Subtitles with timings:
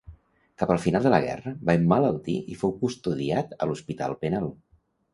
[0.61, 4.55] Cap al final de la guerra va emmalaltir i fou custodiat a l'hospital penal.